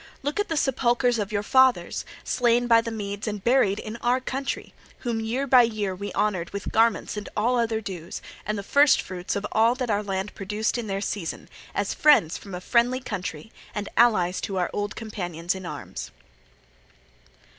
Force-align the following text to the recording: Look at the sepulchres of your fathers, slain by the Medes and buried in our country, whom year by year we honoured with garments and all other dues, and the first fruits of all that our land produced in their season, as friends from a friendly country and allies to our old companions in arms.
Look 0.23 0.39
at 0.39 0.49
the 0.49 0.57
sepulchres 0.57 1.19
of 1.19 1.31
your 1.31 1.43
fathers, 1.43 2.05
slain 2.23 2.65
by 2.65 2.81
the 2.81 2.89
Medes 2.89 3.27
and 3.27 3.43
buried 3.43 3.77
in 3.77 3.97
our 3.97 4.19
country, 4.19 4.73
whom 5.01 5.19
year 5.19 5.45
by 5.45 5.61
year 5.61 5.93
we 5.93 6.11
honoured 6.13 6.49
with 6.49 6.71
garments 6.71 7.17
and 7.17 7.29
all 7.37 7.59
other 7.59 7.81
dues, 7.81 8.19
and 8.43 8.57
the 8.57 8.63
first 8.63 8.99
fruits 8.99 9.35
of 9.35 9.45
all 9.51 9.75
that 9.75 9.91
our 9.91 10.01
land 10.01 10.33
produced 10.33 10.79
in 10.79 10.87
their 10.87 11.01
season, 11.01 11.47
as 11.75 11.93
friends 11.93 12.35
from 12.35 12.55
a 12.55 12.61
friendly 12.61 12.99
country 12.99 13.51
and 13.75 13.89
allies 13.95 14.41
to 14.41 14.57
our 14.57 14.71
old 14.73 14.95
companions 14.95 15.53
in 15.53 15.67
arms. 15.67 16.09